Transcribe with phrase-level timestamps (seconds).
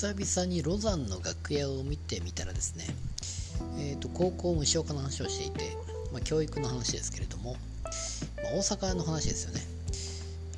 [0.00, 2.84] 久々にロザンの楽屋を見てみたらですね、
[3.80, 5.76] えーと、高校無償化の話をしていて、
[6.12, 9.60] まあ、教育の話ですけれども、まあ、大阪の話ですよね。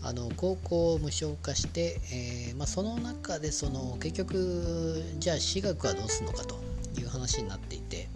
[0.03, 6.61] あの高校を無償化して、えー、まあ、その中でその結局じゃあ私学はどうするのかと
[7.01, 8.11] いう話になっていて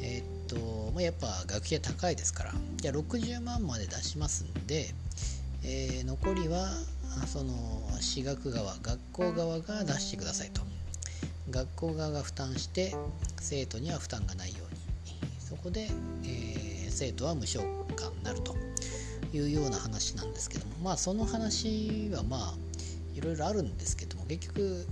[0.00, 0.56] えっ、と、
[0.94, 4.94] まあ、やっぱ学費は高いですからじゃあ60万まで出しますんで、
[5.62, 6.70] えー、残りは
[7.26, 7.52] その
[7.92, 10.62] 私学側学校側が出してくださいと。
[11.50, 12.94] 学校側が負担して
[13.40, 14.80] 生徒には負担がないように。
[15.38, 15.88] そこで、
[16.24, 17.60] えー、生徒は無償
[17.94, 18.56] 化になると。
[19.34, 20.72] いうような話なんですけども。
[20.82, 22.54] まあその話はまあ
[23.14, 24.26] いろいろあるんですけども。
[24.26, 24.86] 結局、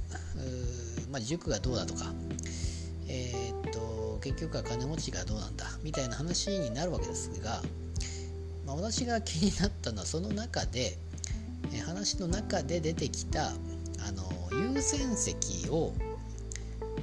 [1.11, 2.13] まあ、塾がどうだとか。
[3.07, 5.67] えー、っと結局は金持ちがどうなんだ。
[5.83, 7.63] みたいな話になるわけですが、
[8.67, 10.97] まあ、私が気になったのはその中で
[11.85, 13.53] 話の中で出てきたあ
[14.13, 15.93] の優先席を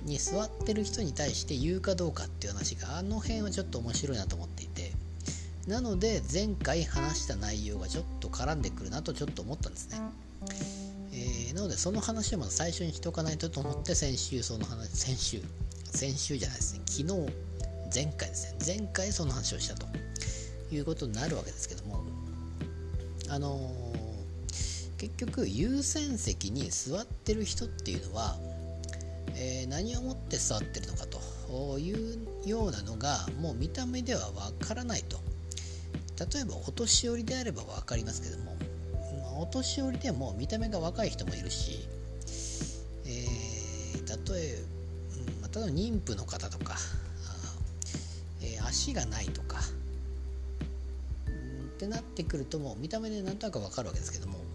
[0.03, 4.91] に座ってる人に対して言うかどうかっていう話があの辺はちょっと面白いなと思っていて
[5.67, 9.99] なので前回話した内容がちょっと絡んでくるなとちょっと思ったんですね、
[11.11, 15.41] えー、なのでその話をまず最初にしとかないとと思って先週その話先週
[15.91, 16.81] 先週じゃないですね。
[16.85, 17.05] 昨日
[17.93, 18.77] 前回ですね。
[18.79, 19.87] 前回その話をしたと
[20.71, 22.03] いうことになるわけですけども
[23.29, 23.93] あの
[24.97, 28.35] 結局優先席に座ってる人っていうのは、
[29.35, 31.19] えー、何をもって座ってるのかと
[31.79, 32.17] いう
[32.47, 35.19] ようなのがもう見た目ではわからないと。
[36.33, 38.55] 例えばお年寄りであれば分かりますけども、
[39.21, 41.87] まあ、お年寄りでも見た目が若い人もいるし、
[43.05, 44.57] えー、例え
[45.43, 46.75] ば、例えば妊婦の方とか、
[48.41, 49.61] えー、足がないとかっ
[51.79, 54.46] てなってくるともう見た目で何となく分かるわけですけども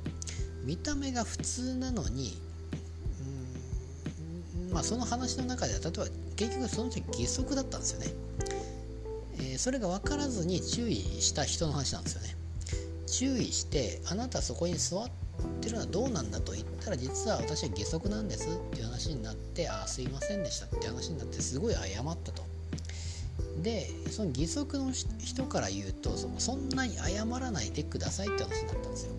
[0.64, 2.40] 見た目が普通なのに
[4.72, 6.04] まあその話の中では例えば
[6.36, 8.06] 結局その時義足だったんですよね、
[9.38, 12.36] えー、それが分からずに注意した人の話なんですよね。
[13.06, 15.10] 注意してあなたそこに座っ
[15.60, 22.42] てるのはどうなんだと言ったら実は私は義足なんですっていう話になってああすいませんでしたって話になってすごい謝ったと。
[23.62, 29.12] でその義足の人から言うとそんなに謝らないでくださいって話になったんですよ。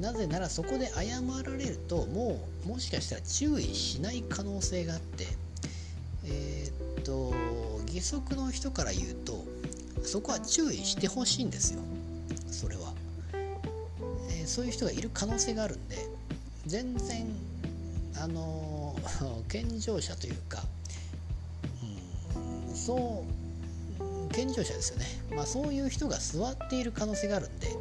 [0.00, 5.26] なぜならそこで謝られるともうもしかしたら注意しない可能性があって
[6.24, 7.34] えー、っと
[7.86, 9.44] 義足の人から言うと
[10.02, 11.82] そこは注意してほしいんですよ。
[12.50, 12.94] それは、
[14.30, 15.96] えー、そういう人がいる可能性があるんで
[16.66, 17.26] 全然
[18.16, 18.96] あの
[19.48, 20.62] 健常者というか、
[22.68, 23.24] うん、そ
[24.30, 27.76] う健常者ですよね、まあ、そういう人が座っている可能性があるんで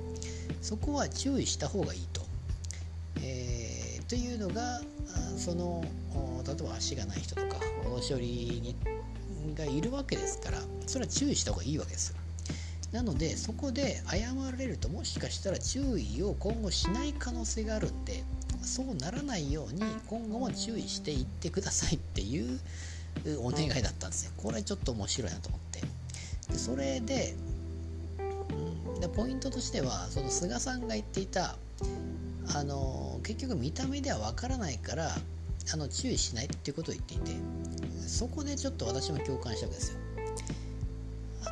[0.61, 2.21] そこは注意した方がいいと。
[3.21, 4.81] えー、というのが
[5.37, 5.83] その
[6.45, 8.25] 例えば足がない人とかお年寄り
[8.61, 8.75] に
[9.55, 12.15] がいるわけですからそれは注意した方がいいわけです。
[12.91, 18.23] なのでそこで謝られるともしかしたら注意を今後しない可能性があるんで
[18.63, 22.59] そうならないように今後も注意していってくださいっていう
[23.41, 24.31] お願いだったんですよ。
[24.37, 25.81] これちょっと面白いなと思って。
[26.51, 27.35] でそれで
[28.99, 31.55] でポイントとしてはその菅さんが言っていた
[32.55, 35.09] あの結局見た目ではわからないから
[35.71, 37.31] あの注意しないっていうことを言っていて
[38.07, 39.99] そこでちょっと私も共感したわけですよ。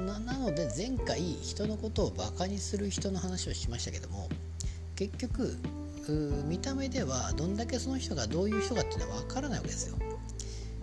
[0.06, 4.30] ななので前回人のことをバカにする人の話をしましたけども
[4.96, 5.58] 結局
[6.46, 9.96] 見た目ではどんだけその人がどういう人かっていうのは分からないわけですよ。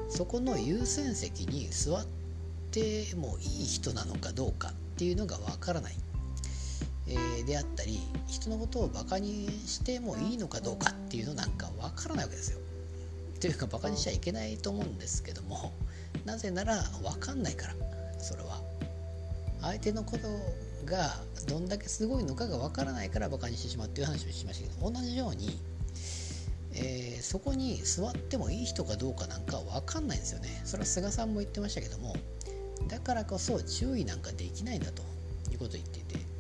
[0.09, 2.07] そこの優先席に座っ
[2.71, 5.97] てもいい人なのかどうかっていうのが分からない。
[7.07, 12.59] えー、であったり人のことをバカにしてもいいのかどうかっていうのなんかわからないわけですよ。
[13.41, 15.73] というかバカにしちゃいけないと思うんですけども
[16.25, 17.75] なぜなら分かんないから
[18.19, 18.63] それは。
[19.61, 20.29] 相手のこと
[20.85, 25.59] がどんだけすごいのかが分からないからバカにしてしまうっていう話をしましたけど同じように、
[26.75, 30.61] えー、そこに座ってもいい人かどうかなんか分かんないんですよね。
[30.65, 32.15] それは菅さんも言ってましたけども
[32.89, 35.03] だからこそ注意なんかできないんだと
[35.51, 36.34] いうことを言っていて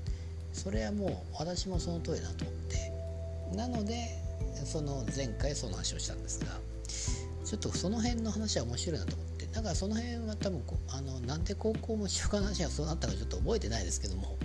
[0.65, 2.57] それはもう私もその通りだと思っ
[3.53, 4.09] てなので
[4.65, 6.47] その前回その話をしたんですが
[7.45, 14.39] ちょっとその辺の話は面白いなと思ってだからその辺は多分あのなんで高校も一緒の話がそうなったかちょっと覚えてないですけども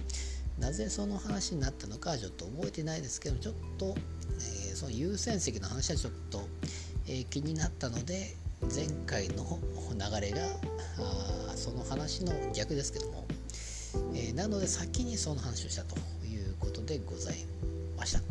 [0.60, 3.95] なぜその話になったのかちょっと覚えてないですけどちょっと、
[4.68, 6.42] えー、その優先席の話はちょっと、
[7.07, 8.36] えー、気になったので
[8.75, 9.57] 前回の
[9.94, 10.42] 流れが
[11.51, 13.25] あその話の逆ですけども
[14.14, 15.96] えー、なので先にその話をしたと
[16.26, 17.36] いうことでござい
[17.98, 18.29] ました。